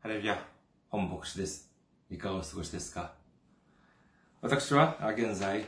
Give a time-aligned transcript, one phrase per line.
[0.00, 0.38] ハレルヤ、
[0.90, 1.72] 本牧師です。
[2.08, 3.14] いかがお過ごしですか？
[4.40, 5.64] 私は現在、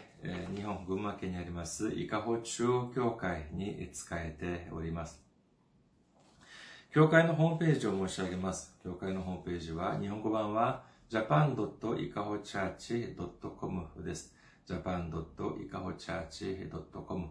[0.54, 5.20] 日本群馬県にあります、伊香保中央教会に仕えております。
[6.94, 8.78] 教会のホームページを申し上げます。
[8.84, 14.32] 教会のホームページは、日本語版は japan.ikahochurch.com です。
[14.68, 17.28] japan.ikahochurch.com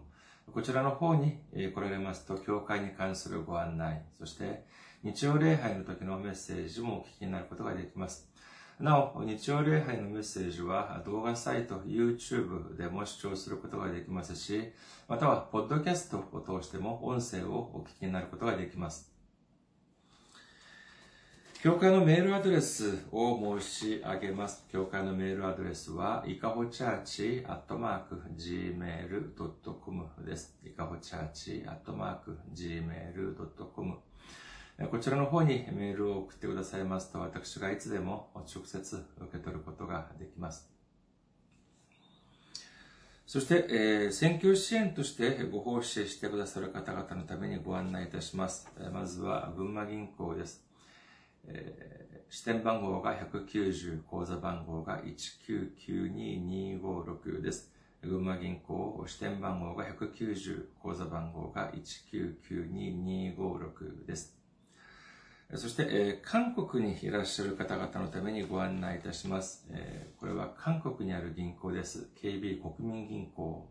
[0.52, 4.66] こちらの方に来られますと、教会に関するご案内、そして
[5.02, 8.30] 日曜礼拝の時のメッセージもお聞きになることができます。
[8.78, 14.72] なお、日曜礼拝のメッセージは動画サイト、YouTube でも視聴することができますし、
[15.08, 19.10] または、ポッドキャストを通しても音声をお聞きになることができます。
[21.62, 24.66] 教会のメールアドレスを申し上げます。
[24.70, 30.58] 教会のメールアドレスは、いかほチャーチアットマーク gmail.com です。
[30.62, 34.09] いかほチャーチアットマーク gmail.com
[34.88, 40.70] こちらの方にメールを送ってくださいますと、私がいつでも直接受け取ることができます。
[43.26, 48.68] そして、えー選挙支援としてご奉仕してくださる方々のためにご案内いたします。
[48.92, 50.64] まずは、群馬銀行です。
[51.46, 57.72] えー支店番号が190、口座番号が1992256です。
[58.02, 64.39] 群馬銀行支店番号が190、口座番号が1992256です。
[65.54, 69.66] そして、えー韓国にいらっしゃる方々のためにご案内いたします。
[69.70, 72.08] えーこれは韓国にある銀行です。
[72.22, 73.68] KB 国民銀行。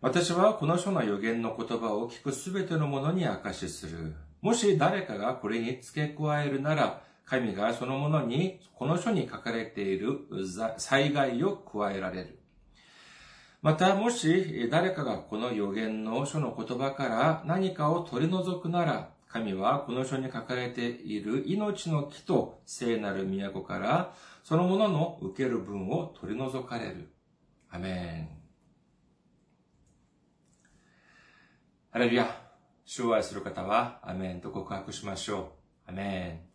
[0.00, 4.14] 私はこの書の予言の言葉を聞くすべてのものに証しする。
[4.42, 10.20] もし誰かがこれに付け加えるなら、神がそのものに、この書に書かれている
[10.78, 12.39] 災害を加えられる。
[13.62, 27.12] また、もし誰かがこの予言の書の言葉から何かを取り除くなら、神はこの書に書かれている命の木と聖なる都から、そのものの受ける分を取り除かれる。
[27.70, 28.40] アメン。
[31.90, 32.50] ハレルヤ。
[32.86, 35.52] 主を愛する方は、アメンと告白しましょ
[35.86, 35.90] う。
[35.90, 36.50] アメン。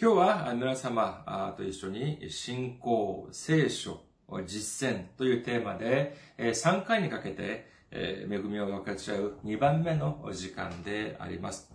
[0.00, 4.00] 今日は皆様と一緒に信仰、聖書、
[4.46, 11.72] 実践というテーマで3回にかけて恵みを分かち合う2番目の時間であります。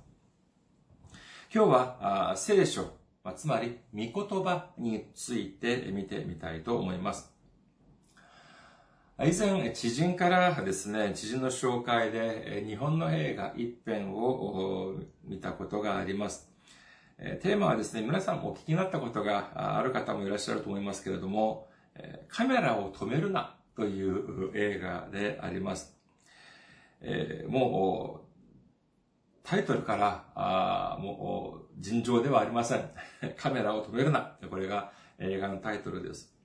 [1.53, 2.91] 今日は聖書、
[3.35, 7.33] つまり御言葉について見てみたいと思います。
[9.21, 14.95] 以前、知人からですね、知人の紹介で日本の映画一編を
[15.25, 16.49] 見たことがあります。
[17.17, 21.68] テーマはですね、皆さんもお聞きになったことがある方もいらっしゃると思いますけれども、
[22.29, 25.95] カメラを止めるなという映画であります。
[27.01, 28.29] えーもう、
[29.43, 32.89] タイトルから、あもう、尋常ではありません。
[33.37, 34.37] カメラを止めるな。
[34.49, 36.35] これが映画のタイトルです。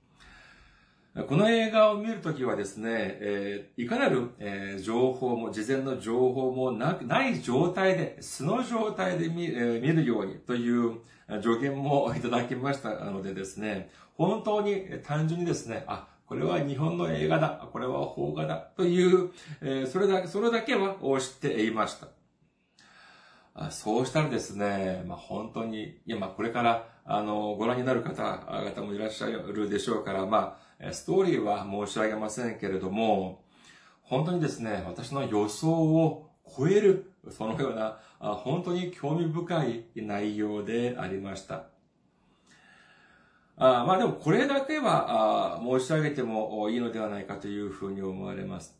[1.27, 2.89] この映画を見るときはですね、
[3.21, 10.99] えーいかなる、えー情報も、事前の情報もなない状態で、素の状態で見,、えー見るようにという
[11.41, 19.31] 助言もいただきましたのでですね、本当に単純にですね、あ、これは日本の映画だ、これは邦画だという、
[19.61, 22.07] えそれだけ、それだけは知っていました。
[23.71, 33.45] そうしたらですね、まあ、本当に、いや、まあ、これから、あの、ご覧になる方々もいらっしゃるでしょうから、まあ、ストーリーは申し上げませんけれども、
[34.01, 41.74] 本当にですね、私の予想を超える、そのような、本当に興味深い内容でありました。
[43.57, 48.77] あまあでもこれだけは申し上げてもいいのではないかというふうに思われます。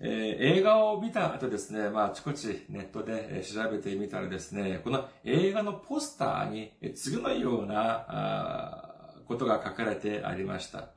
[0.00, 8.94] えー、映画を見た後ですね、まあ、あちこちネットで調べてみたらですね、この映画のポスターに次のような
[9.26, 10.90] ことが書かれてありました。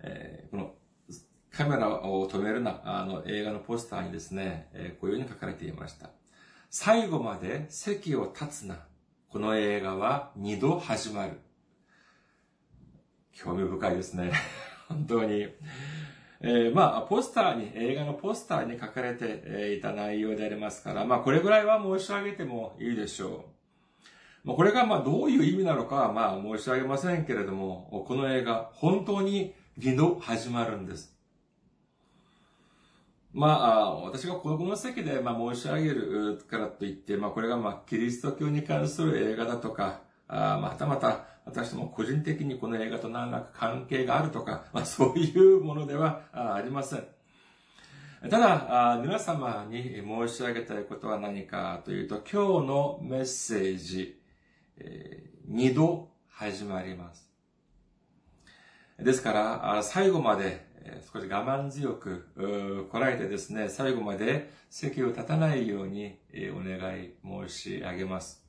[0.00, 0.74] えー、この
[1.52, 6.10] カメラを止めるな、あの映画のポスターにですね、えー、こういうふうに書かれていました。
[6.70, 8.78] 最後まで席を立つな。
[9.28, 11.38] この映画は二度始まる。
[13.42, 14.32] 興味深いですね。
[14.88, 15.48] 本当に。
[16.40, 23.28] えー、まあ、ポスターに、映画のポスターに書かれていた内容でありますから、まあ、これぐらいは申し上げてもいいでしょ
[24.44, 24.48] う。
[24.48, 31.16] まあ、これがまあ、どういう意味なのかはまあ、申し上げませんけれども、この映画、本当に二度始まるんです。
[33.32, 47.08] まあ、私がこの席でまあ申し上げるからといって、まあこれがまあキリスト教に関する映画だとか、あまたまた私も個人的にこの映画と何らか関係があるとか、まあ そういうものではありません。
[48.28, 54.20] ただ、皆様に申し上げたいことは何かというと、今日のメッセージ、
[54.76, 57.30] えー、二度始まります。
[58.98, 60.66] ですから、最後まで
[61.12, 66.18] 少し我慢強くこらえてですね、最後まで席を立たないように
[66.52, 68.47] お願い申し上げます。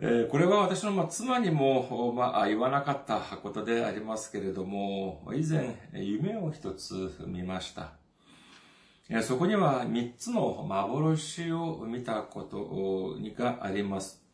[0.00, 7.92] えこれは私のま妻にも、まあ、言わなかったことでありますけれども、以前夢を一つ見ました。
[9.22, 14.24] そこには三つの幻を見たことがあります。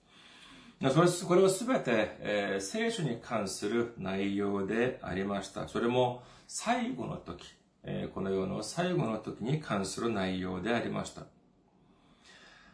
[0.81, 5.69] それこれはすべて、え、聖書に関する内容でありました。
[5.69, 11.27] それも最後の時、え、この世の最後の時に関する内容でありました。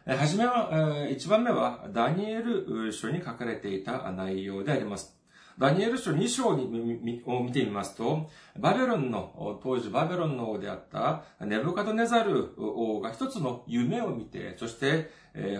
[0.07, 5.19] はじめは、一番目はダニエル書に書かれていた内容であります。
[5.59, 15.11] ダニエル書2章を見てみますと、バベロンの、当時バベロンの王であったネブカドネザル王が一つの夢を見て、そして、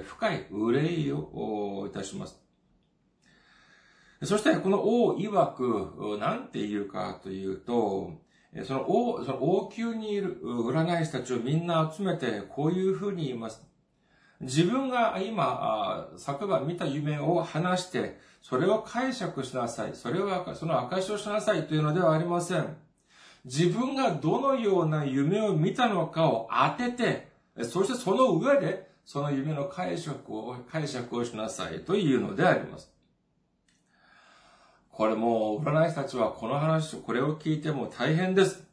[0.05, 2.41] 深い憂いをいたします。
[4.23, 8.13] そして、この王曰く、なんて言うかというと、
[8.63, 13.66] その王、その王宮にいる占い師たちをみんな集めて、こういうふうに言います。
[14.39, 19.91] 自分が今、昨晩見た夢を話して、それを解釈しなさい。
[19.93, 22.77] それは、その証しをしなさいというのではありません。
[23.45, 27.27] 自分がどのような夢を見たのかを当てて、
[27.63, 32.91] そしてその上でその夢の解釈を、解釈をしなさいというのであります。
[34.91, 38.66] これも、占い師たちはこの話、これを聞いても大変です。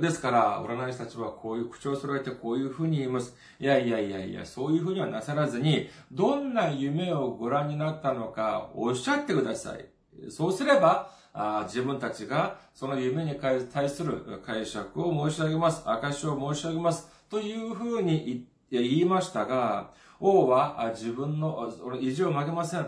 [0.00, 3.34] ですから、占い師たちはこういう口を揃えてこういうふうに言います。
[3.58, 9.86] いやいやいやいや、そういうふうにはなさらずに、どんな夢をご覧になったのかおっしゃってください。
[10.30, 15.82] そうすれば、あ自分たちがその夢に対する解釈を申し上げます。
[15.86, 17.08] 証を申し上げます。
[17.28, 21.70] というふうに言いましたが、王は自分の
[22.00, 22.86] 意地を曲げません。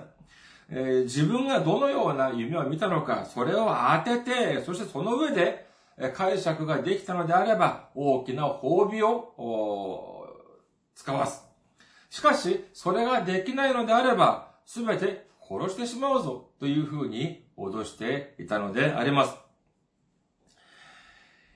[0.70, 3.74] えー、自分がどのような夢を見たのか、それを
[4.04, 5.67] 当てて、そしてその上で
[6.14, 10.26] 解釈ができたのであれば、大きな褒美を
[10.94, 11.44] 使わす。
[12.10, 19.36] しかし、それができないのであれば、すべて殺してしまうぞ、というふうに脅していたのであります。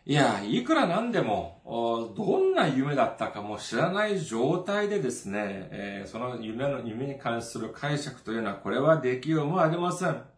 [0.04, 10.31] いや、いくらなんでも、どんな夢だったかも知らない状態でですね、その夢の、夢に関する解釈というのは、これはできようもありません。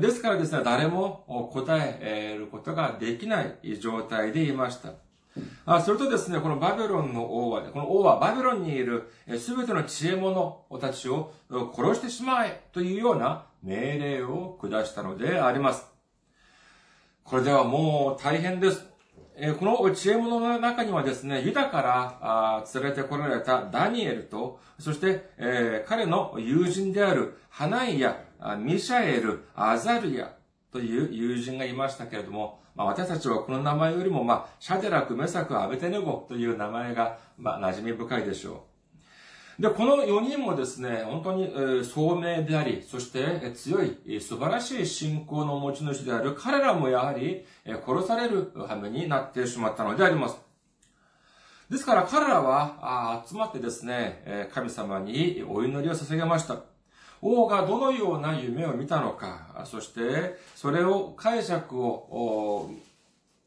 [0.00, 4.94] ですからですね、誰も答えることができない状態でいました。
[5.66, 15.86] あそれとですね、このバベロンの王は、この王はバベロンにいるすべての知恵者たちを殺してしまえというような命令を下したのであります。
[17.24, 18.86] これではもう大変です。
[19.58, 28.22] この知恵物の中にはですね、ユダから連れてこられたダニエルと、そして、彼の友人であるハナイヤ、
[28.58, 30.32] ミシャエル、アザルヤ
[30.72, 38.64] という友人がいましたけれども、まあ、私たちはこの名前よりも、まあ、シャデラク、メサク、アベテネゴという名前が、まあ、馴染み深いでしょ
[39.58, 39.62] う。
[39.62, 50.36] で、この4人もですね、本当に、え聡明であり、そして強い、素晴らしい信仰の持ち主である彼らもやはり、え殺される羽目になってしまったのであります。
[51.70, 56.71] ですから彼らは集まってですね、神様にお祈りを捧げました。
[57.22, 62.70] 王がどのような夢を見たのか、そしてそれを解釈を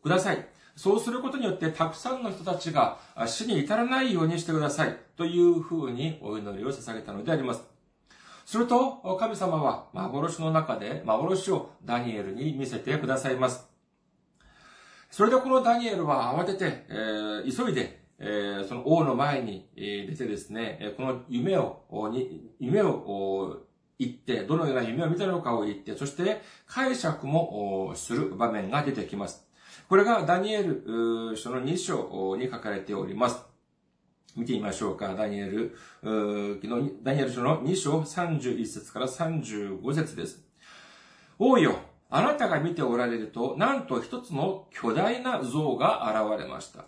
[0.02, 0.48] ください。
[0.78, 4.98] そうすることによってたくさんの人たちが死に至らないようにしてください。
[5.18, 7.64] というふうにお祈りを捧げたのであります。
[8.46, 13.68] すると、神様は幻の中で幻をダニエルに見せてくださいます。
[15.10, 21.84] それでこのダニエルは慌てて、えー、急いで、えー、その王の前に出てですね、この夢を、
[22.60, 23.62] 夢を
[24.00, 29.46] 言って、どのような夢を見たのかを言って、そして解釈もする場面が出てきます。
[29.90, 33.44] これがダニエル書の2章に書かれております。
[34.36, 35.14] 見てみましょうか。
[35.16, 35.78] ダニエル、
[37.04, 40.44] ダニエル書の2章31節から35節です。
[41.38, 41.80] 王よ、
[42.10, 46.86] あなたが見ておられると、なんと一つの巨大な像が現れました。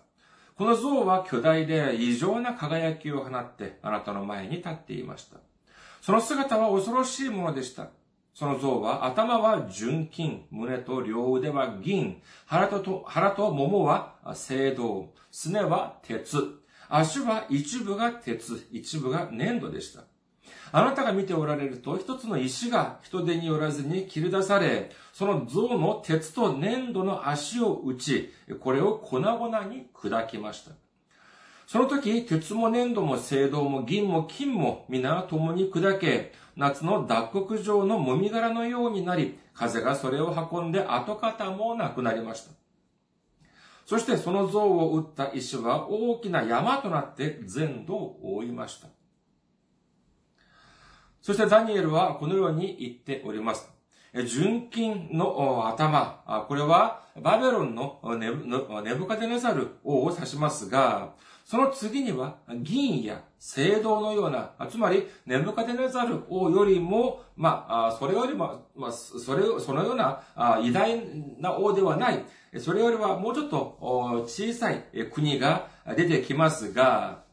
[0.58, 5.38] この像は巨大で異常な輝きを放ってあなたの前に立っていました。
[6.02, 7.90] その姿は恐ろしいものでした。
[8.34, 14.34] その像は頭は純金、胸と両腕は銀、腹と腹と桃は青
[14.76, 16.60] 銅、すねは鉄、
[16.90, 20.06] 足は一部が鉄、一部が粘土でした。
[20.72, 30.72] あなたが見ておられると、一つの石が人手によらずに切り出され、その像の鉄と粘土の足を打ち、これを粉々に砕きました。
[31.68, 42.52] その時、鉄も粘土も青銅も銀も金も皆共に砕け、夏の脱穀状のもみ殻のようになり、風がそれを運んで跡形もなくなりました。
[43.86, 48.88] そしてその像を打った石は大きな山となって全土を覆いました。
[51.28, 53.70] そしてダニエルはこのように言っております。
[54.28, 70.22] 純金の頭、これはバベロンのネブカデネザル王を指しますが、その次には銀や青銅のような、つまりネブカデネザル王よりも、まあ、それよりも、まあ、それ、そのような
[70.64, 71.02] 偉大
[71.42, 72.24] な王ではない、
[72.58, 73.78] それよりはもうちょっと
[74.30, 74.82] 小さい
[75.12, 75.68] 国が
[75.98, 77.27] 出てきますが、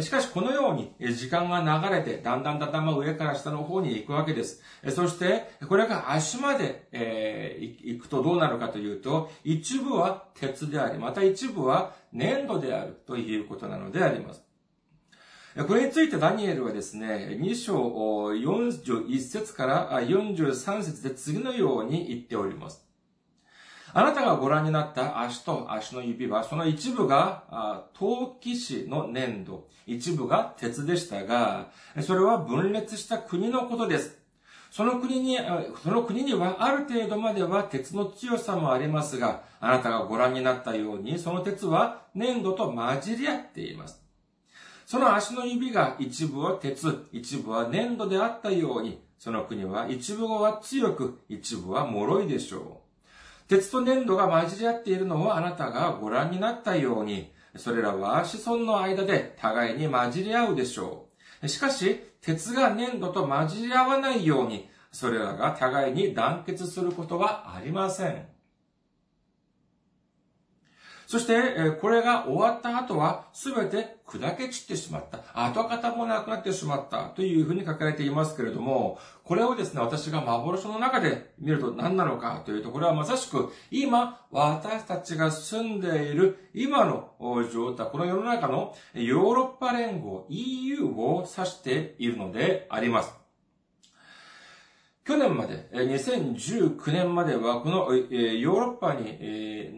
[0.00, 4.62] しかしこのように時間が流れて、だんだんだんだん上から下の方に行くわけです。
[4.94, 14.42] そして、これが足まで、行くとどうなるかというと、一部は鉄であり、また一部は粘土であるということなのであります。
[15.68, 22.82] これについてダニエルはですね、2章41節から43節で次のように言っております。
[23.94, 31.70] あなたがご覧になった足と足の指は、その一部が陶器紙の粘土、一部が鉄でしたが、
[32.00, 34.18] それは分裂した国のことです。
[34.70, 35.38] その国に、
[35.82, 44.02] その国にはある程度までは鉄の強さもありますが、あなたがご覧になったように、その鉄は粘土と混じり合っています。
[44.86, 52.81] その足の指が一部は鉄、一部は粘土であったように、その国は一部は強く、一部は脆いでしょう。
[53.52, 61.08] 鉄と粘土が混じり合っているのをあなたがご覧になったように、それらは子孫の間で互いに混じり合うでしょ
[61.42, 61.48] う。
[61.48, 68.31] しかし、鉄が粘土と混じり合わないように、それらが互いに団結することはありません。
[71.12, 75.18] そして、これが終わった後は、すべて砕け散ってしまった。
[75.34, 77.10] 跡形もなくなってしまった。
[77.10, 82.42] というふうに書かれていますけれども、これをですね、私が幻の中で見ると何なのか？
[82.46, 87.10] というと、これはまさしく、今、私たちが住んでいる今の
[87.52, 93.21] 状態、この世の中のヨーロッパ連合 EU を指しているのであります。
[95.04, 99.18] 去年まで、2019年までは、このヨーロッパに、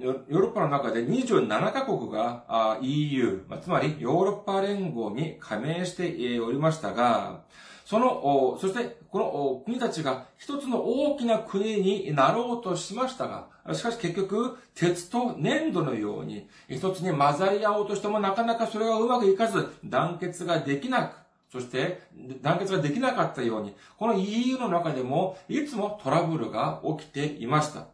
[0.03, 7.41] ヨーロッパの中で27カ国が EU、つまりヨーロッパ連合に加盟しておりましたが、
[7.87, 21.24] その、そして、この国たちが一つの大きな国になろうとしましたが、しかし結局、鉄と粘土のように、一つに混ざり合おうとしてもなかなかそれがうまくいかず、団結ができなく、
[21.55, 22.03] そして
[22.43, 27.87] 団結ができなかったように、この EU の中でもいつもトラブルが起きていました。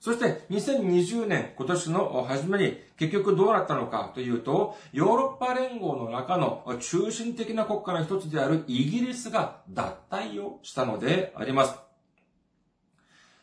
[0.00, 11.76] そして2020年、今年の初めに結局どうなったのかというと、ヨーロッパ連合の中の中心的な国家の一つであるイギリスが脱退をしたのであります。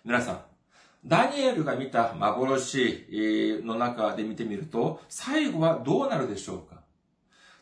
[0.06, 0.42] 皆さん、
[1.04, 6.78] ダニエルが見た幻の中で見てみると、最後はどうなるでしょうか？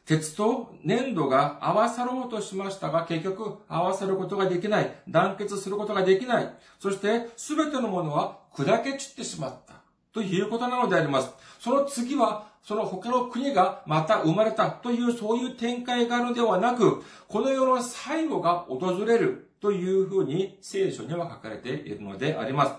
[0.05, 4.95] 鉄と粘土が合わさろうとしましたが、結局合わせることができない。
[5.09, 6.53] 団結することができない。
[6.79, 9.73] そして、すべてのものは砕け散ってしまった。
[10.13, 11.31] ということなのであります。
[11.59, 22.73] その次は、その他の国がまた生まれたという、そういう展開があるのではなく、この世の最後が訪れるというふうに聖書には書かれているのであります。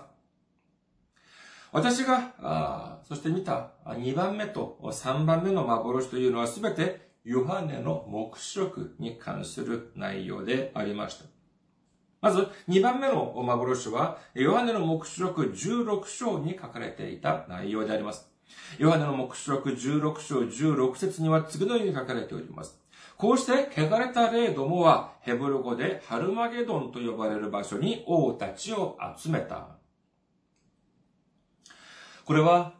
[1.73, 11.25] 私が、あそして見た2番目と3番目の幻というのはすべてヨハネの目視録に関する内容でありました。
[12.21, 18.29] まず、2番目の幻は、ヨハネの目視録16章に書かれていた内容であります。
[18.79, 22.79] ヨハネの目視録16章16節には次のように書かれております。
[23.17, 29.76] こうして、汚れた霊どもは、ヘブル語でハルマゲドンと呼ばれる場所に王たちを集めた。
[32.27, 32.73] これは、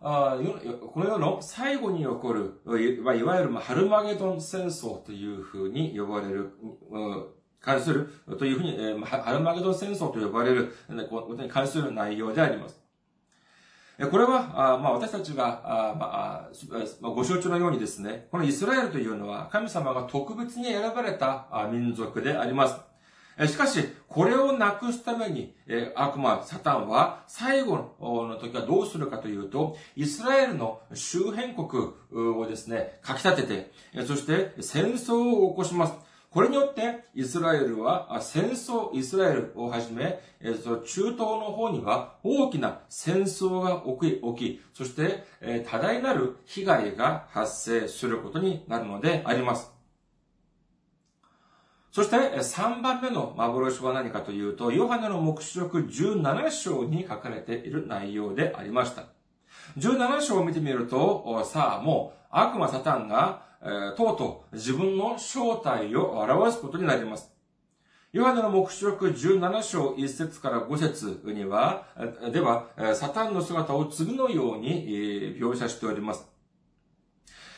[0.94, 6.52] この世の最後に起こる、いわゆるハルマゲドン戦争というふうに呼ばれる、
[7.62, 10.76] 関する、というふうに、ハルマゲドン戦争と呼ばれる
[11.10, 12.78] ことに関する内容であります。
[14.12, 22.76] これは、まあ、私たちが、まあ、ご承知のようにですね、このイスラエルというのは神様が特別に選ばれた民族であります。
[23.46, 25.54] しかし、これをなくすために、
[25.96, 35.94] 悪魔、サタンは最後の時はどうするかというと、イスラエルの周辺国をですね、かき立てて、そして戦争を起こします。
[36.30, 45.24] これによって、イスラエルは、戦争、イスラエルをはじめ、中東の方には大きな戦争が起き、起きそして、
[45.70, 49.77] 多大なる被害が発生することになるのであります。
[51.98, 59.06] そして、3番目の幻は何かというと、ヨハネの目視録17章に書かれている内容でありました。
[59.80, 67.34] 17章を見てみると、さあ、もう悪魔サタンが、えー、とうとう自分の正体を表すことになります。
[68.14, 71.88] ヨハネの目視録17章1節から5節には、
[72.32, 76.37] では、サタンの姿を次のように描写しております。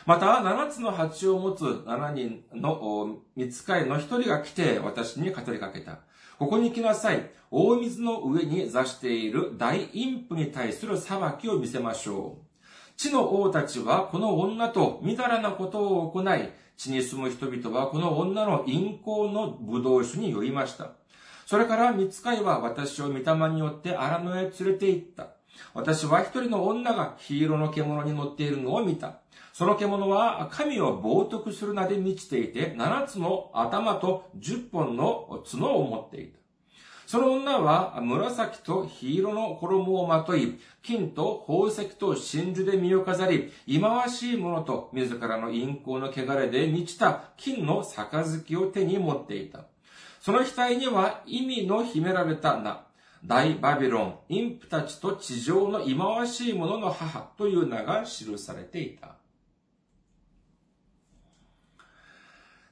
[0.05, 5.99] また、7つの鉢を持つ7人の見つかいの一人が来て私に語りかけた。
[6.37, 7.29] ここに来なさい。
[7.51, 12.49] 大水の上に座している大陰譜に対する裁きを見せましょう。
[12.95, 20.91] 地の王たちはこの女とみだらなことを行い、地に住む人々はこの女の陰行の葡萄酒に酔いました。
[21.45, 25.27] それから見つかいは私を御霊によって荒野へ連れて行った。
[25.73, 29.19] 私は一人の女が黄色の獣に乗っているのを見た。
[29.59, 36.39] その獣は神を冒涜する名で満ちていて、七つの頭と十本の角を持っていた。
[37.05, 49.65] その女は紫と黄色の衣をまとい、金と宝石と真珠で身を飾り、忌まわしいものと自らの陰行の汚れで満ちた金の杯を手に持っていた。
[50.21, 52.81] その額には意味の秘められた名、
[53.25, 59.18] 大バビロン、インプたちと地上の忌まわしいものの母という名が記されていた。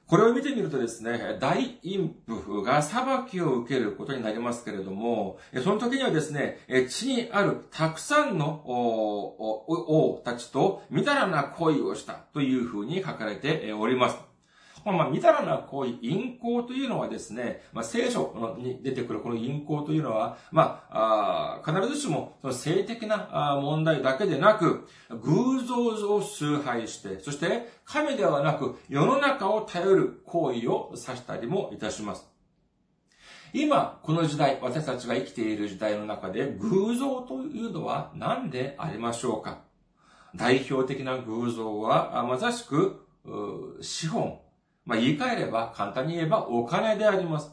[0.08, 14.27] これを見てみるとですね、大陰譜が裁きを受けることになりますけれども、その時にはですね、地にあるたくさんの王たちとみだらな恋をしたというふうに書かれております。
[14.84, 32.26] まあ、みだらな行為、陰行というのはですね、まあ、聖書に出てくるこの陰行というのは、まあ、あ必ずしもその性的な問題だけでなく、偶像を崇拝して、そして神ではなく世の中を頼る行為を指したりもいたします。
[33.52, 39.60] 今、この時代、私たちが生きている時代の中で、偶像というのは何でありましょうか？
[40.36, 43.06] 代表的な偶像は、まさしく、
[43.80, 44.38] 資本、
[44.88, 47.52] まあ、言い換えれば、簡単に言えばお金であります。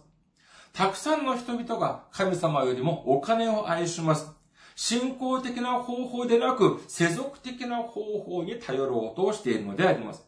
[0.72, 4.32] たくさんの人々が神様よりもお金を愛します。
[4.78, 10.26] 信仰的な方法でなく、世俗的な方法に頼ろうとしているのであります。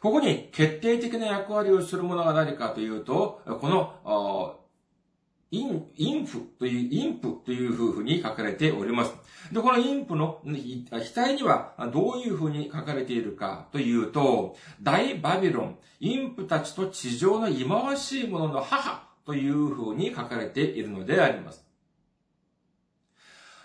[0.00, 4.59] ここに決定的な役割をするものが何かというと、この、
[6.00, 9.14] イン、インフという、インプというふうに書かれております。
[9.52, 10.54] で、このインプの額
[11.36, 21.64] にはどういうふうに書かれているかというと、大バビロン、インプたちと地上の忌まわしいものの母というふうに書かれているのであります。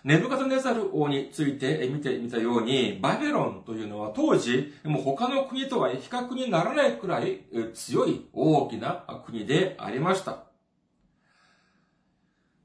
[0.04, 7.40] ネブカトネザル王について見てみたように、バビロンというのは当時、もう他の国とは比較にならないくらい
[7.74, 10.45] 強い大きな国でありました。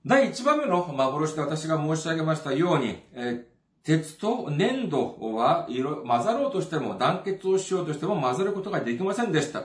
[0.07, 3.47] 第1番目の幻で私が申し上げましたように、え
[3.83, 9.61] 鉄と粘土は色混ざろうとしても、団結をしようとしても混ざることができませんでした。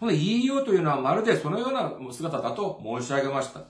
[0.00, 3.60] この EU というのはまるでそのような姿だと申し上げました。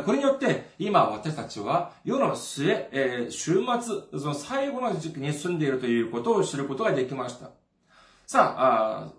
[0.00, 7.50] これによって、今私たちは世の末、えー、週末、その最後の時期に住んでいるということを知ることができました。
[8.26, 9.12] さあ、あ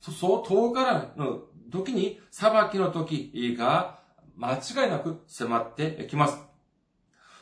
[0.00, 3.99] そう遠からの時に裁きの時が
[4.40, 6.38] 間違いなく迫ってきます。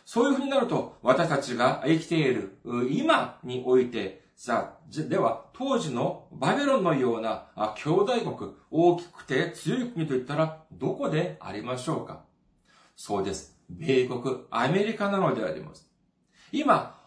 [0.05, 2.59] そういうふうになると、私たちが生きている
[2.91, 12.25] 今において、さあ、では、当時のバベロンのような兄弟国、大きくて強い国といったら、どこでありましょうか？
[12.97, 13.57] そうです。
[13.69, 15.89] 米国、アメリカなのであります。
[16.51, 16.99] 今、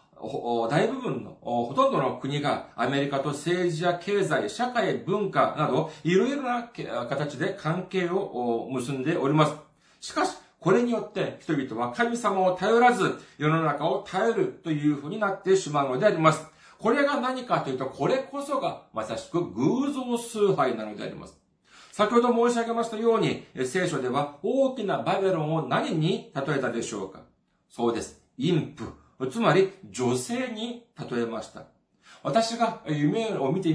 [0.70, 6.70] 大部分の、ほとんどの国がアメリカと政治や経済、社会、文化など、いろいろな
[7.08, 9.56] 形で関係を結んでおります。
[10.02, 16.44] しかし、これによって人々は神様を頼らず、世の中を頼るというふうになってしまうのであります。
[16.78, 21.38] これが何かというと、これこそがまさしく偶像崇拝なのであります。
[21.92, 27.20] 先ほど申し上げましたように、聖書では大きなバベロンを何に例えたでしょうか
[27.68, 28.20] そうです。
[28.36, 31.66] 陰婦、つまり女性に例えました。
[32.22, 33.74] 私が夢を見て、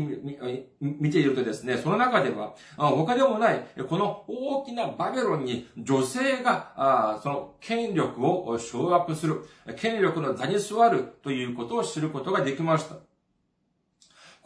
[0.79, 9.43] 見ているとですね、その中では、他でもない、この大きなバベロンに女性が、その権力を掌握する、
[9.75, 12.95] 権力の座に座るということを知ることができました。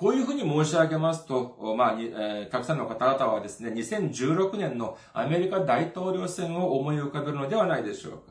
[0.01, 8.30] こういうふうに申し上げますと、まあ、え、たくさんの方々はですね、2016年のアメリカ大統領選を思い浮かべるのではないでしょうか。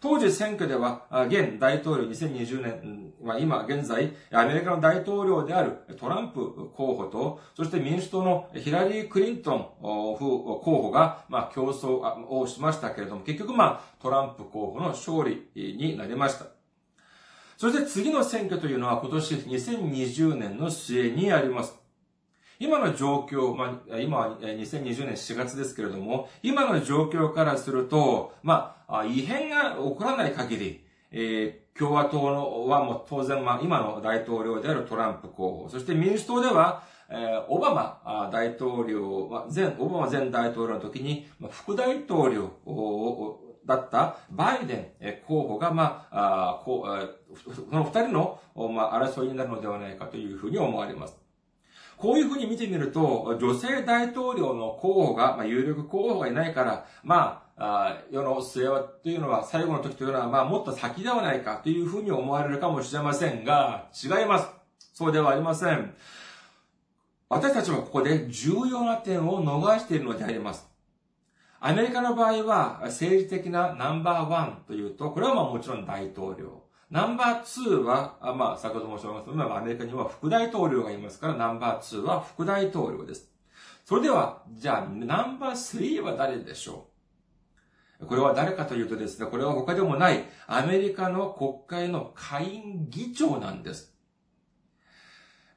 [0.00, 10.16] 当時選挙では、現大統領2020年、まあ、今現在、アメリカの大統領であるトランプ候補と、そして民主党のヒラリー・クリントン候
[10.62, 16.46] 補が、まあ、競争をしましたけれども、結局、まあ、トランプ候補の勝利になりました。
[17.56, 21.76] そして次の選挙というのは今年2020年の末にあります。
[22.60, 42.50] 今の状況、まあ、今は2020年4月ですけれども、今の状況からすると、ま、異変が起こらない限り、えー、共和党のはもう当然、まあ、今の大統領であるトランプ候補、そして民主党では、えー、オバマ大統領、前、オバマ前大統領の時に、副大統領
[43.66, 46.86] だったバイデン候補が、まあ、こ、
[47.54, 51.16] その二人の、まあ、争いになるのではないかというふうに思われます。
[51.98, 64.48] こういうふうに見てみると、女性大統領の候補が、まあ、有力候補がいないから、まあ、あ世の末は、というのは、最後の時というのは、まあ、もっと先ではないかというふうに思われるかもしれませんが、違います。
[64.94, 65.94] そうではありません。
[67.28, 70.68] 私たちはここで重要な点を逃しているのであります。
[71.60, 76.62] アメリカの場合は、政治的なナンバーワンというと、これはまあもちろん大統領。
[76.90, 83.30] ナンバー2は、まあ、先ほど申し上げました、アメリカには副大統領がいますから、ナンバー2は副大統領です。
[83.84, 86.97] それでは、じゃあ、ナンバー3は誰でしょう？
[88.06, 93.94] これは誰かというとですね、これは他でもない、アメリカの国会の下院議長なんです。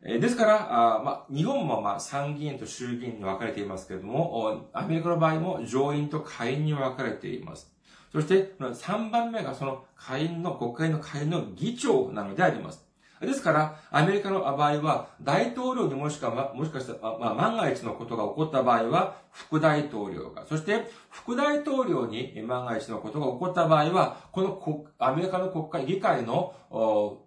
[0.04, 7.72] ですから、あま、日本もま参議院と衆議院に分かれていますけれども、アメリカの場合も上院と下院に分かれています。
[8.12, 12.91] そして、3番目がその下院の、国会の下院の議長なのであります。
[13.22, 26.56] ですから、アメリカの場合は、大統領にもしか、もしかしたら、まあ、万が一のことが起こった場合は、副大統領が、そして、副大統領に万が一のことが起こった場合は、このアメリカの国会、議会の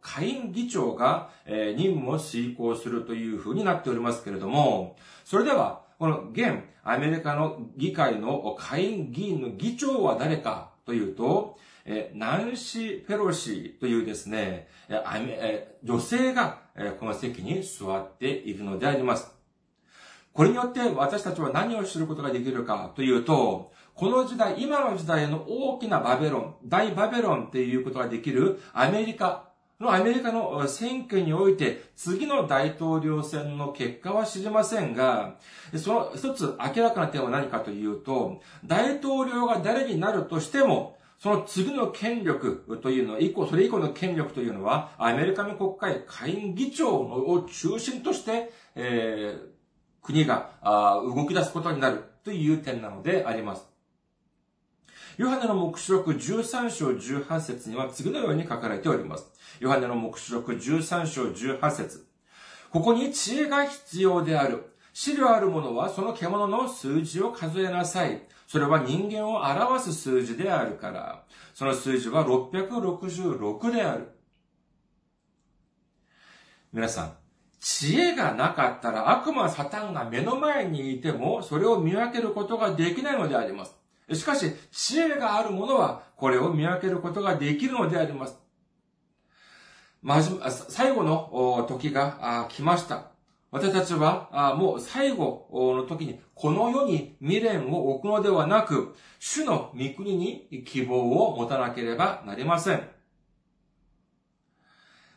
[0.02, 16.62] 下院議長が、え任務を遂行するというふうになっておりますけれども、それでは、この現アメリカの議会の下院議員の議長は誰かというと、えナンシー・ペロシーというですね、え女性が
[16.99, 19.35] この席に座っているのであります。
[20.33, 35.37] これによって私たちは何を知ることができるかというと、この時代、今の時代の大きなバベロン、大バベロンっていうことができるアメリカのアメリカの選挙において次の大統領選の結果は知りませんが、
[35.77, 49.55] その一つ明らかな点は何かというと、大統領が誰になるとしても、その次の権力というのは、以降、それ以降の権力というのは、アメリカの国会下院議長を中心として、えー、
[50.03, 53.74] 国が動き出すことになるという点なのであります。
[55.16, 59.31] ヨハネの目視録13章18節には次のように書かれております。
[59.61, 62.07] ヨハネの目視録13章18節
[62.70, 64.74] ここに知恵が必要である。
[64.92, 68.22] 資料ある者はその獣の数字を数えなさい。
[68.55, 71.25] それは人間を表す数字であるから。
[71.55, 74.12] その数字は666である。
[76.73, 77.12] 皆さん、
[77.59, 83.75] 知恵がなかったら悪魔サタンが目の前にいても、それを見分けることができないのであります。
[84.12, 88.38] しかし、知恵がある者は、これを見分けることができるのであります。
[90.01, 90.31] まじ、
[90.69, 93.13] 最後の時が来ました。
[93.55, 102.83] 私たちは、もう最後の時に、この世に未練を置くのではなく、主の御国に希望を持たなければなりません。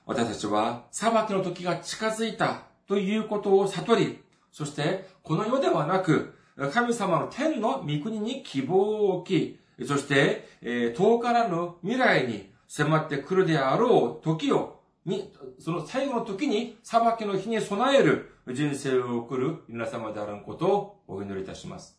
[0.05, 4.19] 私たちは、裁きの時が近づいたということを悟り、
[4.51, 6.35] そして、この世ではなく、
[6.71, 14.76] 神様の天の御国に希望を置き、そして、遠からぬ未来に迫ってくるであろう時を、
[15.07, 21.97] に、その最後の時に裁きの日に備える人生を送る皆様であることをお祈りいたします。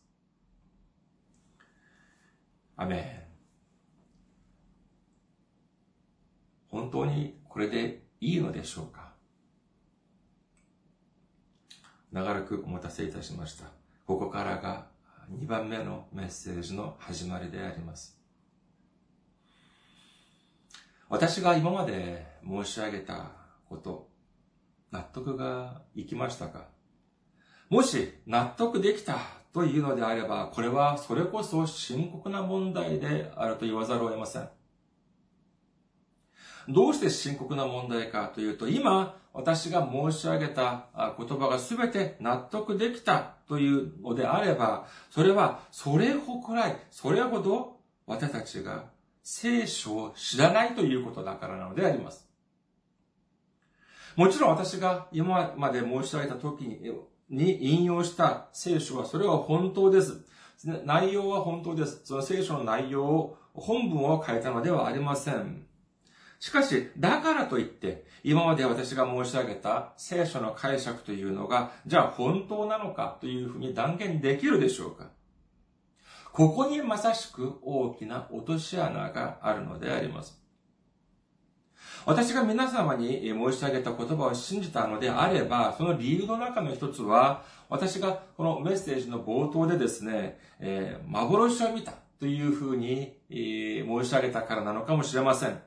[2.77, 3.29] アメン。
[6.69, 9.09] 本当にこれでいいのでしょうか？
[12.11, 13.65] 長らくお待たせいたしました。
[14.05, 14.85] ここからが
[15.31, 18.19] 2番目のメッセージの始まりであります。
[21.09, 23.31] 私が今まで申し上げた
[23.67, 24.09] こと、
[24.91, 26.67] 納得がいきましたか？
[27.69, 29.17] もし納得できた
[29.53, 34.49] というのであれば、これはそれこそ深刻な問題であると言わざるを得ません。
[36.67, 48.85] どうして深刻な問題かというと、今、私が申し上げた言葉が全て納得できたというのであれば、それはそれほくらい、それほど私たちが
[49.23, 52.28] 聖書を知らないということだからなのであります。
[54.15, 56.61] もちろん私が今まで申し上げた時
[57.29, 60.25] に引用した聖書はそれは本当です。
[60.83, 62.01] 内容は本当です。
[62.03, 65.65] その聖書の内容を、本文を変えたのではありません。
[66.39, 75.09] しかし、だからといって、今まで私が申し上げた聖書の解釈というのが、じゃあ本当なのかというふうに断言できるでしょうか
[76.31, 80.38] ここにまさしく大きな落とし穴があるのであります。
[82.05, 95.61] 私が皆様に申し上げた言葉を信じたのであれば、その理由の中の一つは、私がこのメッセージの冒頭でですね、えー、幻を見たというふうに、えー、申し上げたからなのかもしれません。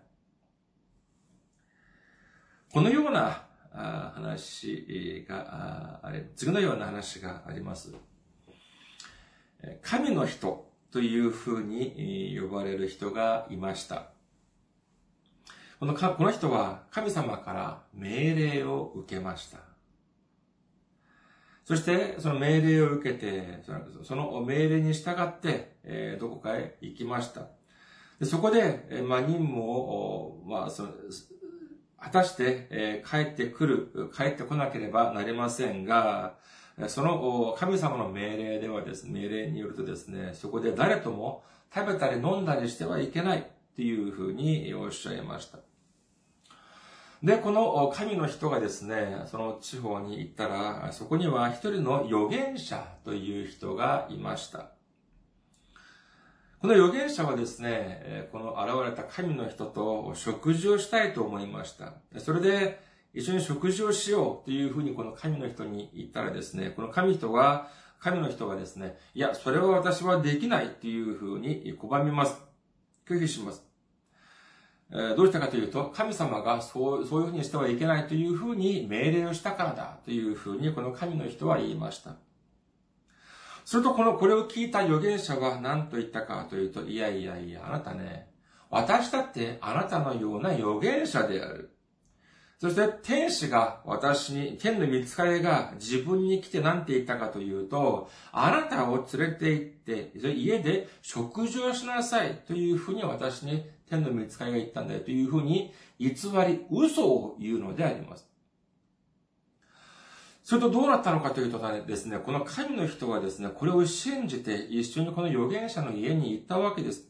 [2.73, 7.95] このような話があれ、次のような話があります。
[9.83, 14.12] 神の人というふうに呼ばれる人がいました。
[15.83, 19.59] このこの人は神様から命令を受けました。
[21.65, 23.65] そして、その命令を受けて、
[24.05, 27.49] その命令に従って、えどこかへ行きました。
[28.21, 30.91] でそこで、まあ、任務を、まあ、その、
[32.01, 36.37] 果たして、え帰ってくる、帰ってこなければなりませんが、
[36.87, 41.43] その神様の命令ではですね、命令によるとですね、そこで誰とも
[41.75, 45.59] 食べたり飲んだりしてはいけないっていうふうにおっしゃいました。
[47.23, 54.73] で、この神の人がですね、その地方に行ったら、そこには一人の預言者という人がいました。
[56.59, 61.95] この預言者はですね、この現れた神の人と食事をしたいと思いました。
[62.19, 62.81] それで、
[63.15, 67.69] 一緒に食事をしようというふうにこの神の人に言ったらですね、この神人は、
[68.01, 72.43] 神の人がですね、いや、それは私はできないっていうふうに拒みます。
[73.09, 73.72] 拒否します。
[75.17, 82.17] どうしたかというと、神様がそう、そういうふうにしてはいけないというふうに命令をしたからだというふうにこの神の人は言いました。
[83.65, 88.29] するとこの、これを聞いた預言者は何と言ったかというと、いやいやいや、あなたね、
[88.69, 91.71] 私だってあなたのような預言者である。
[92.59, 108.29] そして天使が私に、天の見つかりが自分に来て何て言ったかというと、あなたを連れて行って、家で食事をしなさいというふうに私に天の見つかりが言ったんだよというふうに偽り、嘘を言うのであります。
[110.45, 117.09] それとどうなったのかというとですね、この神の人はですね、これを信じて一緒にこの預言者の家に行ったわけです。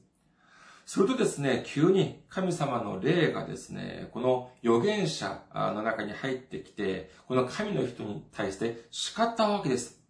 [0.84, 10.02] するとですね、急に神様の霊がですね、この預言者の中に入ってきて、この神の人に対して叱ったわけです。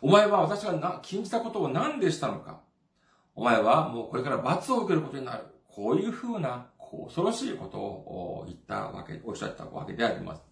[0.00, 2.60] お前は私が禁じたことを何でしたのか
[3.36, 5.44] お前はもうこれから罰を受けることになる。
[5.68, 10.42] こういうふうな、こう恐ろしいことを言ったわけ、おっしゃったわけであります。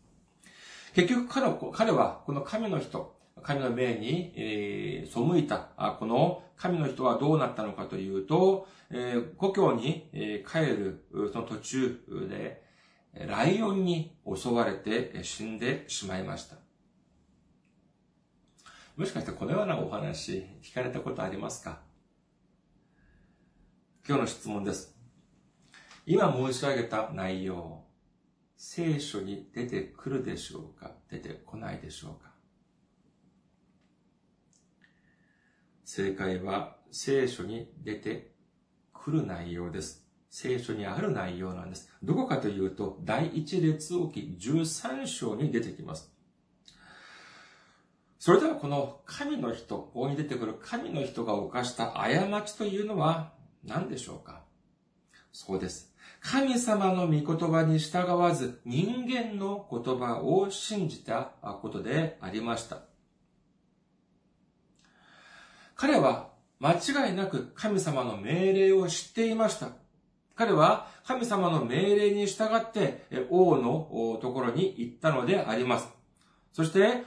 [0.94, 10.10] 結局彼は、彼はこの神の人、神の命に、えー、背いた、この神の人はどうなったのかというと、えー、故郷に、
[10.46, 12.62] 帰る、その途中で、
[13.26, 16.56] ライオンに襲われて死んでしまいました。
[18.96, 21.80] もしかしてこのようなお話聞かれたことありますか？
[24.06, 24.94] 今日の質問です。
[26.04, 27.84] 今申し上げた内容、
[28.54, 30.90] 聖書に出てくるでしょうか？
[31.10, 32.30] 出てこないでしょうか？
[35.86, 38.32] 正解は聖書に出て
[38.92, 40.06] くる内容です。
[40.28, 41.90] 聖書にある内容なんです。
[42.02, 46.12] どこかというと、第一列王記13章に出てきます。
[48.18, 53.32] それではこの神の人、ここに出てくる神の人が犯した過ちというのは
[53.66, 54.42] 何でしょうか？
[55.32, 55.92] そうです。
[56.20, 62.82] 神様の御言葉に従わず人間の言葉を信じたことでありました。
[65.76, 69.70] 彼は間違いなく神様の命令を知っていました。
[70.36, 75.88] 彼は神様の命令に従って王のところに行ったのであります。
[76.54, 77.02] そして、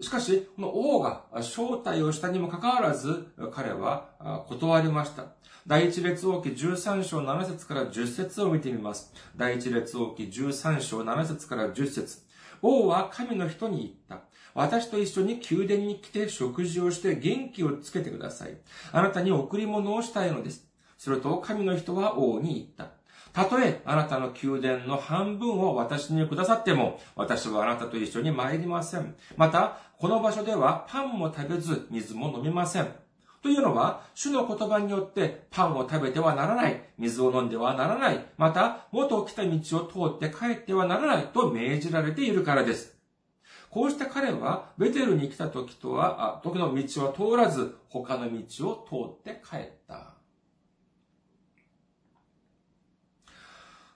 [0.00, 5.26] しかし、この王が招待をしたにもかかわらず、彼は断りました。
[5.66, 9.12] 第一列王記13章7節から10節を見てみます。
[9.36, 12.22] 第一列王記13章7節から10節
[12.62, 14.26] 王は神の人に言った。
[14.54, 18.56] 私と一緒に宮殿に来て食事をして元気をつけてください。
[18.92, 20.66] あなたに贈り物をしたいのです。
[20.96, 22.97] すると神の人は王に言った。
[23.38, 29.14] たとえあなたの宮殿の半分を私にくださっても、私はあなたと一緒に参りません。
[29.36, 32.88] また、この場所ではパンも食べず、水も飲みません。
[33.40, 42.98] というのは、主の言葉によってパンを食べてはならない、水を飲んではならない、また、元来た道を通って帰ってはならないと命じられているからです。
[43.70, 50.17] こうして彼は、ベテルに来た時とは、時の道は通らず、他の道を通って帰った。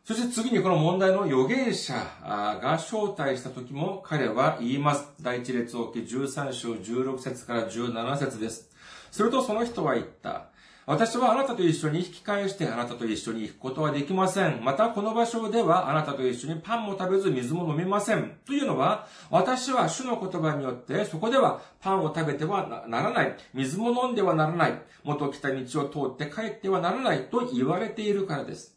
[0.05, 5.09] そして次にこの問題の預言者が招待した時も彼は言います。
[5.21, 8.69] 第一列王記13章16節から17節です。
[9.13, 10.47] するとその人は言った。
[10.87, 14.65] 私はあなたと一緒に引き返してあなたと一緒に行くことはできません。
[14.65, 18.39] またこの場所ではあなたと一緒にパンも食べず水も飲みません。
[18.45, 23.37] というのは、私は主の言葉によってそこではパンを食べてはならない。
[23.55, 24.83] 水も飲んではならない。
[25.05, 28.72] 元来た道を通って帰ってはならないと言われているからです。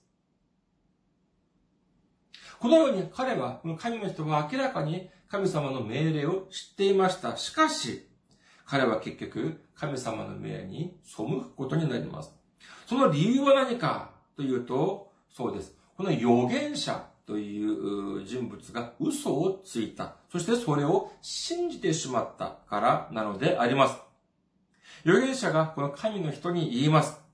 [2.60, 7.38] このように彼は、神の人は明らかに神様の命令を知っていました。
[7.38, 8.08] しかし、
[8.66, 12.34] 彼は結局、神様の命に背くことになります。
[12.88, 15.76] その理由は何かというと、そうです。
[15.98, 20.16] この預言者という人物が嘘をついた。
[20.32, 23.98] そしてそれを信じてしまったからなのであります。
[25.06, 27.25] 預言者がこの神の人に言います。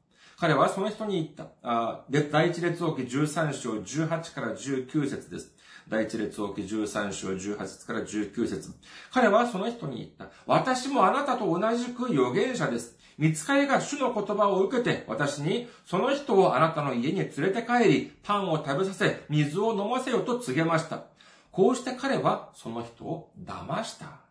[0.41, 1.54] 彼はその人に言った。
[1.62, 5.54] あ第一列王記13章18から19節です。
[5.88, 8.71] 第一列王記13章18節から19節
[9.12, 10.32] 彼はその人に言った。
[10.47, 12.97] 私もあなたと同じく預言者です。
[13.19, 21.04] 見つかりが主の言葉を受けて、私に、その人をあなたの家に連れて帰り、パンを食べさせ、水を飲ませよと告げました。
[21.51, 24.21] こうして彼はその人を騙した。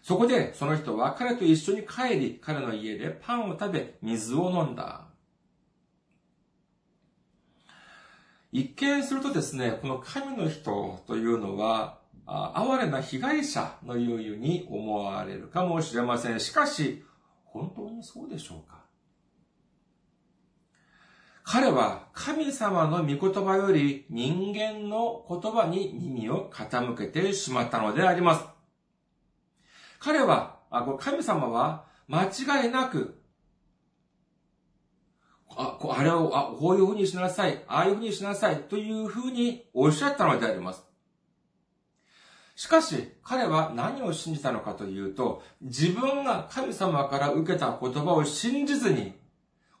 [0.00, 5.07] そこでその人は彼と一緒に帰り、彼の家でパンを食べ、水を飲んだ。
[8.50, 16.40] 一見するとですね、この神の人というのは、哀れな被害者のように思われるかもしれません。
[16.40, 17.04] しかし、
[17.44, 18.78] 本当にそうでしょうか？
[21.42, 28.44] 彼は神様の御言葉より人間の言葉に耳を傾けてしまったのであります。
[29.98, 30.58] 彼は、
[31.00, 33.17] 神様は間違いなく
[35.60, 40.84] あ、こあれを、あ、こういうふうにしなさい、ああいうふうにしなさい、というふうにおっしゃったのであります。
[42.54, 49.14] しかし、彼は何を信じたのかというと、自分が神様から受けた言葉を信じずに、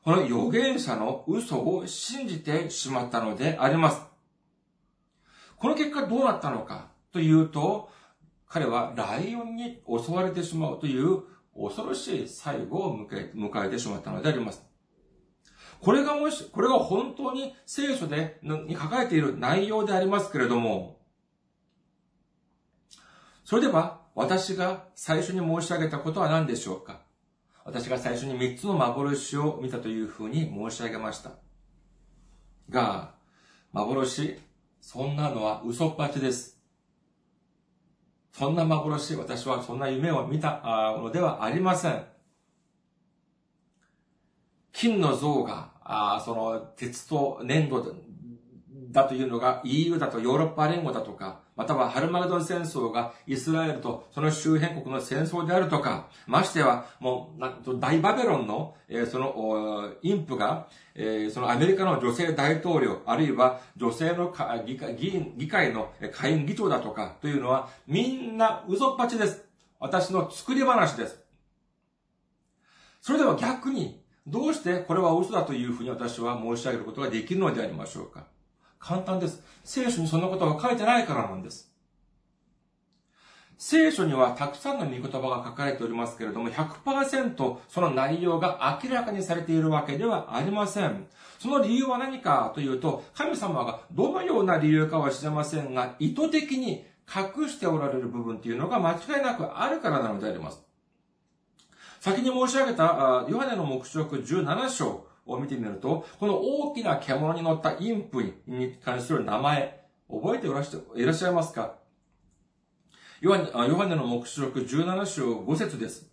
[0.02, 4.02] この預言者の嘘を信じてしまったのであります。
[5.58, 7.88] この結果どうなったのかというと、
[8.48, 11.22] 彼はライオンに襲われてしまうという
[11.56, 14.67] 恐ろしい最後を迎えてしまったのであります。
[15.80, 20.98] これがもし、これが本当に聖書で、に書かれている内容でありますけれども、
[23.44, 27.00] それでは、私が最初に申し上げたことは何でしょうか？
[27.64, 31.30] 私が最初に3つの幻を見たというふうに申し上げました。
[32.68, 33.14] が、
[33.72, 34.40] 幻、
[34.80, 36.58] そんなのは嘘っぱちです。
[38.32, 40.60] そんな幻、私はそんな夢を見た
[40.98, 42.04] のではありません。
[44.78, 47.96] 金の像が、あその鉄と粘土
[48.92, 64.32] だというのが EU だとヨーロッパ連合だとか、またはハルマゲドン戦争がイスラエルとその周辺国の戦争であるとか、ましてはもうなんと、大バベロンの、えー、その、インプが、えー、そのアメリカの女性大統領、あるいは女性の
[64.64, 69.44] 議会議員議会の下院議長だとかというのは、みんな嘘っぱちです。
[69.80, 71.20] 私の作り話です。
[73.00, 78.24] それでは逆に、どうしてこれは嘘だというふうに私は申し上げることができるのでありましょうか？
[78.78, 79.42] 簡単です。
[79.64, 81.72] 聖書にそんなことが書いてないからなんです。
[83.56, 91.08] 聖書にはたくさんの御言葉が書かれておりますけれども、100%その内容が明らかにされているわけではありません。
[91.40, 100.62] その理由は何かというと、神様がどのような理由かは知れませんが、意図的に隠しておられる部分っていうのが間違いなくあるからなのであります。
[102.00, 111.74] 先に申し上げた、ヨハネの目視録17章を見てみると、この大きな獣に乗ったインプに関する名前、覚えていらっしゃいますか？
[113.20, 116.08] ヨハネの目視録17章5節です。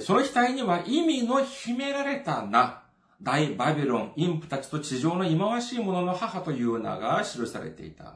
[0.00, 2.82] その額には意味の秘められた名、
[3.20, 8.14] 大バビロン、インプたちと地上の忌まわしい者の母という名が記されていた。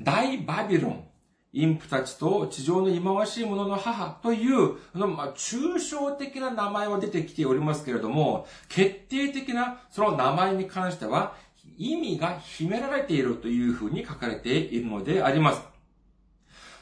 [0.00, 1.04] 大バビロン、
[1.52, 11.34] インプたちと地上の忌まわしい者の母という、まあ、抽象的な名前は出てきておりますけれども、決定的なその名前に関しては、
[11.76, 15.62] 意味が秘められているというふうに書かれているのであります。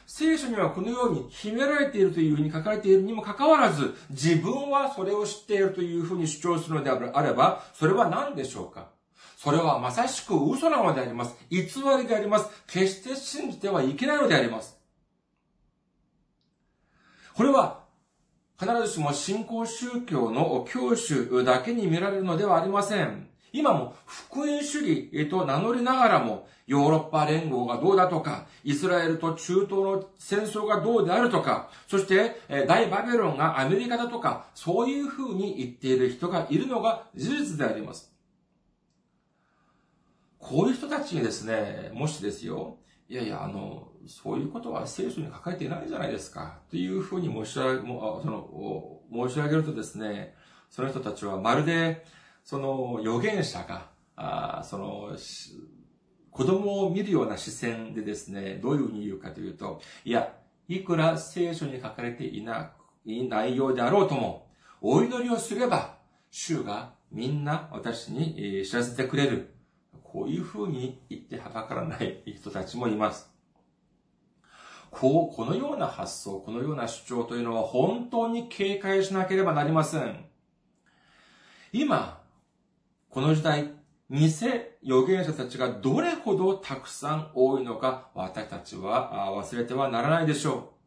[0.05, 8.96] 聖書にはこのように秘められているというふうに書かれているにもかかわらず、自分はそれを知っているというふうに主張するのであれば、それは何でしょうか？
[9.47, 11.33] それはまさしく嘘なのであります。
[11.49, 11.61] 偽
[11.97, 12.49] りであります。
[12.67, 14.77] 決して信じてはいけないのであります。
[17.33, 17.85] これは、
[18.59, 23.29] 必ずしも信仰宗教の教主だけに見られるのではありません。
[23.53, 38.11] 今も福音主義と名乗りながらも、ヨーロッパ連合がどうだとか、イスラエルと中東の戦争がどうであるとか、そして大バベロンがアメリカだとか、そういうふうに言っている人がいるのが事実であります。
[40.47, 42.77] こういう人たちにですね、もしですよ、
[43.09, 50.35] いやいや、あの、そういうことは聖書に書かれていないじゃないですか、というふうに申し上げ、その、申し上げるとですね、
[50.69, 52.05] その人たちはまるで、
[52.45, 55.17] その預言者が、あその、
[56.31, 60.33] 子供を見るような視線でですね、どういうふうに言うかというと、いや、
[60.69, 62.71] いくら聖書に書かれていな
[63.05, 64.47] い内容であろうとも、
[64.79, 65.97] お祈りをすれば、
[66.31, 69.56] 主がみんな私に知らせてくれる。
[70.17, 73.29] こういうふうに言ってはばからない人たちもいます。
[74.89, 80.25] こう、このような発想、このような主張というのは本当に警戒しなければなりません。
[81.71, 82.19] 今、
[83.11, 83.73] この時代、
[84.09, 90.77] 偽預言者たちがどれほどたくさん多いのか、私たちは忘れてはならないでしょう。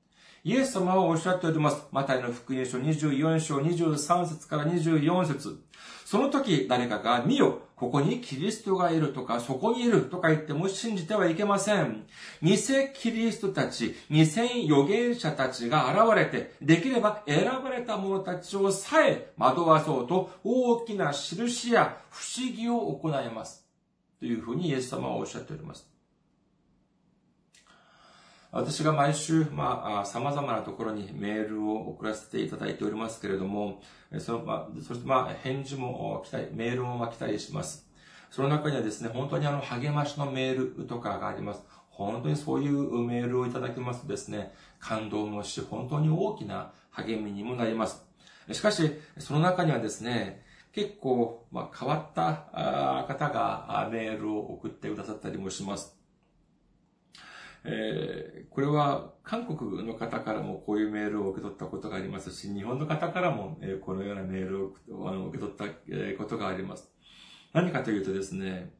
[0.42, 1.86] イエス様はおっしゃっております。
[1.92, 5.62] マタイの福音書24章23節から24節
[6.04, 12.04] その時誰かが見よ、ここにキリストがいるとか、そこにいるとか言っても信じてはいけません。
[12.42, 12.58] 偽
[12.94, 23.66] キリストたち、偽預言者たちが現れて、できれば選ばれた者たちをさえ惑わそうと、大きな印や不思議を行います。
[24.18, 25.89] というふうにイエス様はおっしゃっております。
[28.52, 33.80] 私が毎週、まあ、様々なところにメールを送らせていただいておりますけれども、
[34.18, 37.88] その、まあ、そしてまあ、返事も来た、メールも来たりします。
[38.30, 41.62] その中にはですね、本当にあの、励ましのメールとかがあります。
[41.90, 48.04] 本当にそういうメールをいただきますとですね、感動もし、本当に大きな励みにもなります。
[48.50, 55.99] しかし、その中にはですね、結構、まあ、変わった方がメールを送ってくださったりもします。
[57.64, 65.66] えー、これは韓国の方からもこういうメールを受け取ったことがありますし、日本の方からも、えこのようなメールを受け取った
[66.18, 66.90] ことがあります。
[67.52, 68.72] 何かというとですね、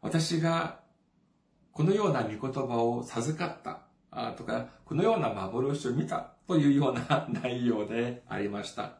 [0.00, 0.80] 私が
[1.72, 8.98] このような御言葉を授かったとか、このような幻を見たというような内容でありました。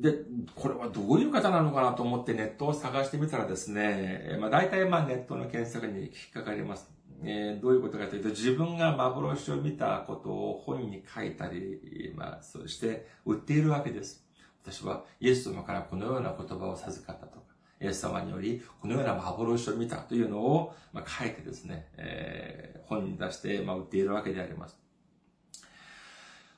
[0.00, 0.14] で、
[0.54, 6.93] これはどういう方なのかなと思ってネットを探してみたらですね、まあ大体まあネットの検索に引っかかります。
[7.22, 14.24] えー、どういうことかというと、自分が幻を見たことを本に書いたり、まあ、そして売っているわけです。
[14.62, 17.44] 私はイエス様からこのような言葉を授かったとか、
[17.80, 24.78] イエス様によりこのような幻を見たというのを、まあ、書いてですね、えー、本に出して、まあ、売っているわけであります。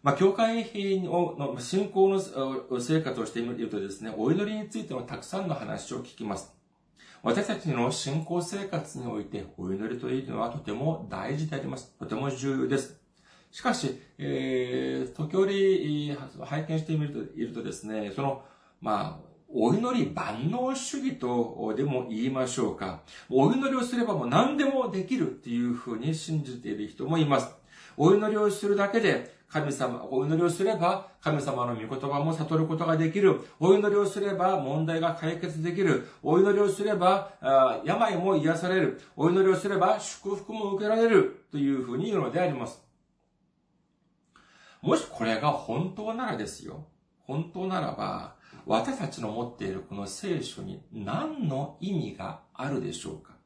[0.03, 0.65] まあ、教会
[1.03, 6.55] の信仰の成果として見るとですね、お祈りについてもたくさんの話を聞きます。
[7.27, 11.93] 私たちの信仰生活においてお祈りというのはとても大事であります。
[11.99, 13.01] とても重要です。
[13.51, 18.43] しかし、えー、時折拝見してみるといるとですね、その、
[18.81, 23.03] まあ、お祈り万能主義とでも言いましょうか。
[23.29, 27.53] お祈りをすればもう何でもできるっていうふうに信じている人もいます。
[27.97, 33.41] お祈りをするだけで神様、お祈りをすれば神様の御言葉も悟ることができる。
[33.61, 36.09] お祈りをすれば問題が解決できる。
[36.23, 37.33] お祈りをすれば
[37.85, 39.01] 病も癒される。
[39.17, 42.83] お祈りをすれば祝福も受けられるというふうに言うのであります。
[44.83, 46.87] もしこれが本当ならですよ。
[47.21, 48.37] 本当ならば、
[48.67, 53.37] 私たちの持っているこの聖書に何の意味があるでしょうか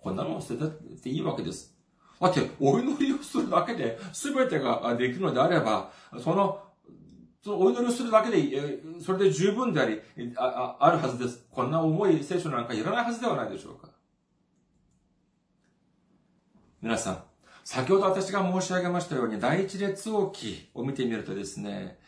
[0.00, 1.77] こんなのを捨てたっていいわけです。
[2.20, 5.90] だって、お祈りをするだけで全てができるのであれば、
[6.22, 6.62] その、
[7.42, 10.00] そのお祈りをするだけで、それで十分であり、
[10.36, 11.46] ああるはずです。
[11.50, 13.88] こんな重い聖書なんかいらないはずではないでしょうか。
[16.82, 17.22] 皆さん、
[17.64, 21.98] 先ほど私が申し上げましたように、第一列王記を見てみるとですね、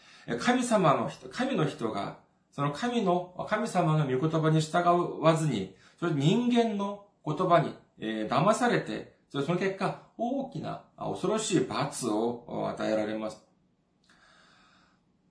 [0.40, 2.18] 神様の人、神の人が、
[2.52, 4.78] その神の、神様の御言葉に従
[5.20, 13.40] わずに、それ人間の言葉に、えー、騙されて、その結果、大きな恐ろしい罰を与えられます。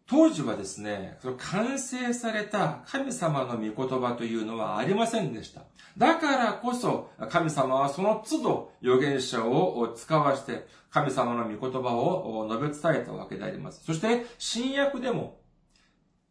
[0.07, 5.61] 当時はですね、その完成された神様の御言葉というのはありませんでした。
[5.97, 13.83] だからこそ、神様はその都度預言者を使わして、神様の御言葉を述べ伝えたわけであります。
[13.83, 15.41] そして、新約でも、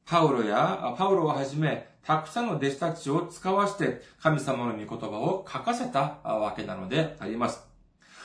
[0.07, 7.63] パウロや、パウロをはじめ、たくさんの弟子たちを使わして、神様の御言葉を書かせたわけなのであります。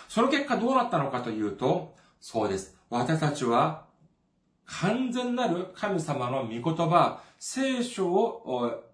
[0.07, 2.77] その結果どうなったのかというと、そうです。
[2.89, 3.83] 私たちは
[4.65, 8.85] 完全なる神様の御言葉、聖書を、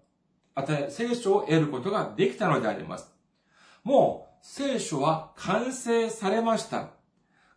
[0.56, 3.14] 与え、聖書を得ることができたのであります。
[3.84, 6.88] もう、聖書は完成されました。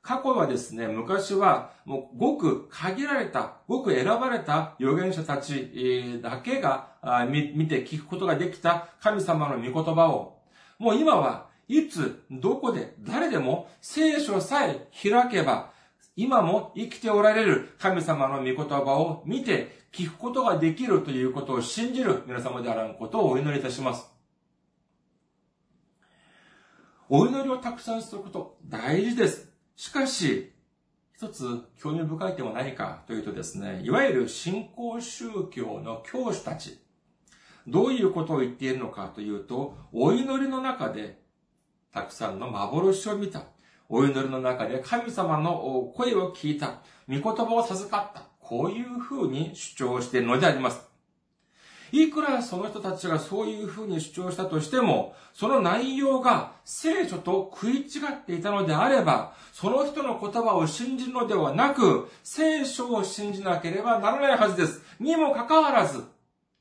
[0.04, 6.90] 過去はですね、昔は、もう、ごく限られた、ごく選ばれた預言者たちだけが
[7.30, 10.42] 見て聞くことができた神様の御言葉を、
[10.78, 15.72] もう今は、いつ、どこで、誰でも聖書さえ開けば、
[16.18, 24.12] 今も生きておられる神様の御言葉を見て聞くことができるということを信じる皆様であらんことをお祈りいたします。
[27.08, 29.53] お祈りをたくさんすること大事です。
[29.76, 30.52] しかし、
[31.16, 36.80] 一つ興味深い点は何かというとですね、いわゆる信仰宗教の教師たち、
[37.68, 41.22] どういうことを言っているのかというと、お祈りの中で
[41.92, 43.44] たくさんの幻を見た。
[43.90, 48.24] お祈りの中で神様の声を聞いた、御言葉を授かった。
[48.40, 50.93] こういうふうに主張しているのであります。
[51.94, 64.82] いくらその人たちがそういうふうに主張したとしても、その内容が聖書と食い違っていたのであれば、その人の言葉を信じるのではなく、聖書を信じなければならないはずです。
[65.00, 66.04] にもかかわらず、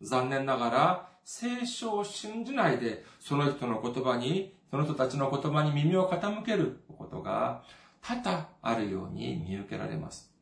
[0.02, 7.62] 残念ながら、聖書を信じないで、その人の言葉にその人たちの言葉に耳を傾けることが
[8.00, 10.32] 多々あるように見受けられます。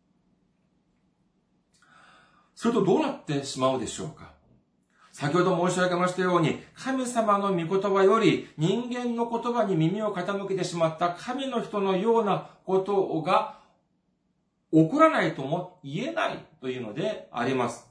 [2.54, 4.29] するとどうなってしまうでしょうか
[5.20, 13.58] 先ほど申し上げましたように、神様の御言葉より人間の言葉に耳を傾けてしまった神の人のようなことが
[14.72, 17.86] 起こらないとも言えないというのであります。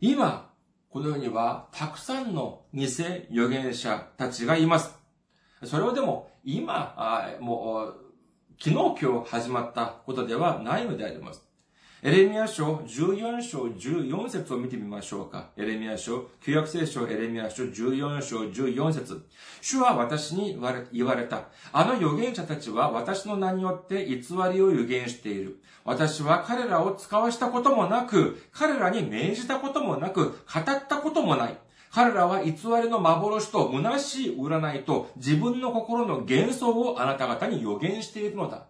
[0.00, 0.50] 今、
[0.88, 4.94] この世にはたくさんの偽預言者たちがいます。
[5.64, 7.94] それはでも今、もう、
[8.58, 11.45] 昨日今日始まったことではないのであります。
[12.02, 15.48] エレミア書14章14節を見てみましょうか。
[15.56, 19.26] エレミア書、旧約聖書エレミア書14章14節
[19.62, 20.60] 主は私に
[20.92, 21.44] 言われた。
[21.72, 24.18] あの預言者たちは私の名によって偽
[24.52, 25.62] りを預言している。
[25.86, 31.58] 私は彼らを使わしたこともなく、彼らに命じたこともなく、語ったこともない。
[31.90, 38.66] 彼らは偽りの幻と虚しい占いと自分の心の幻想をあなた方に予言しているのだ。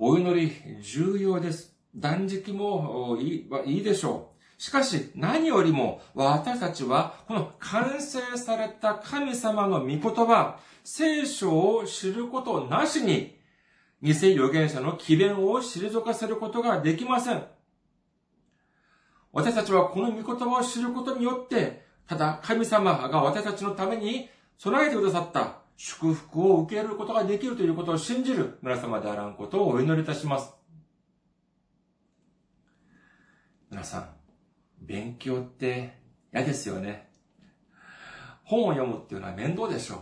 [0.00, 1.74] お祈り重要です。
[1.96, 4.62] 断食もいいいいでしょう。
[4.62, 13.36] しかし何よりも私たちはこの完成された神様の御言葉、聖書を知ることなしに
[14.00, 17.42] 偽預言者の奇弁を退かせることができません。
[19.32, 24.28] 私たちはこの御言葉を知ることによって、ただ神様が私たちのために
[24.58, 30.52] 備えてくださった祝福を受けることができるということを信じる皆様であらんことをお祈りいたします。
[33.70, 34.08] 皆さん、
[34.80, 35.94] 勉強って
[36.34, 37.08] 嫌ですよね。
[38.42, 39.98] 本を読むっていうのは面倒でしょう。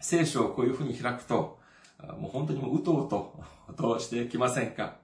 [0.00, 1.58] 聖書をこういうふうに開くと、
[2.18, 3.38] もう本当にもううとうと、
[3.76, 4.96] としてきませんか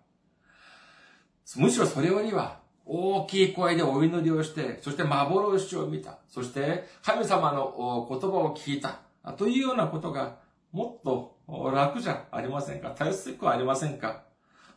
[1.57, 6.20] むしろそれよりは、大きい声でお祈りをして、そして幻を見た。
[6.26, 9.05] そして神様の言葉を聞いた。
[9.33, 10.37] というようなことが
[10.72, 11.37] もっと
[11.72, 12.95] 楽じゃありませんか？
[12.97, 14.24] 大切くはありませんか？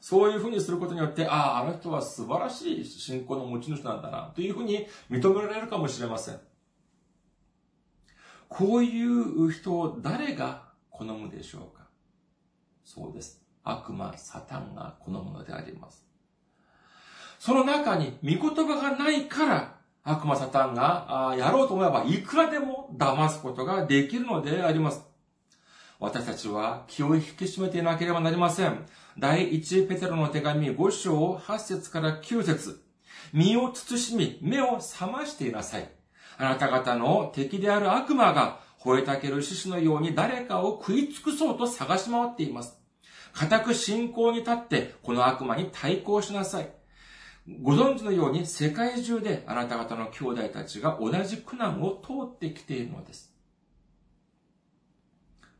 [0.01, 6.39] そういうふうにすることによって、ああ、あの人は素晴らしい信仰の持ち主なんだな、というふうに認められるかもしれません。
[8.47, 11.87] こういう人を誰が好むでしょうか？
[12.85, 13.43] そうです。
[13.63, 16.05] 悪魔、サタンが好むのであります。
[17.37, 19.78] その中に御言葉がないから、
[20.09, 25.03] 悪魔サタンがやろうと思えばいくらでも騙すことができるのであります。
[25.99, 28.85] 私たちは気を引き締めていなければなりません。
[29.17, 32.81] 第一ペテロの手紙5章8節から9節
[33.33, 35.89] 身を慎み、目を覚ましていなさい。
[36.37, 42.79] あなた方の敵である悪魔が吠えたける獅子のように誰かを食い尽くそうと探し回っています。
[43.33, 46.78] 固く信仰に立ってこの悪魔に対抗しなさい。
[47.61, 53.33] ご存知のように世界中であなた方の兄弟たちが同じ苦難を通ってきているのです。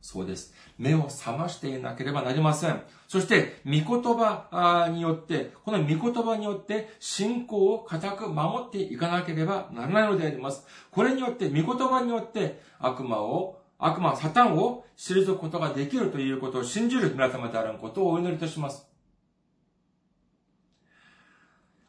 [0.02, 0.54] そうです。
[0.78, 2.82] 目を覚ましていなければなりません。
[3.08, 3.84] そして、御言
[4.16, 10.66] 葉によって、この御言葉によって信仰を固く守っていかなければならないのであります。
[10.90, 18.89] これによって、御言葉によって悪魔を、悪魔、サタンを退くことができるということを信じる皆様であることをお祈りとします。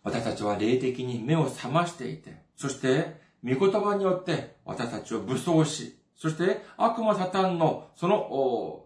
[0.02, 8.84] 私たちは霊的に目を覚ましていて、そして、御言葉によって私たちを武装し、そして悪魔サタンのその、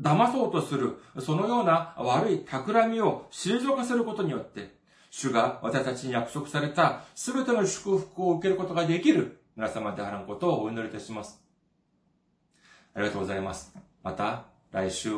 [0.00, 4.76] 騙そうとする、そのような悪い企みを退かせることによって、
[5.10, 11.42] 主が私たちに約束された全ての祝福を受けることができる皆様であることをお祈りいたします。
[12.94, 13.74] ありがとうございます。
[14.02, 15.12] また来週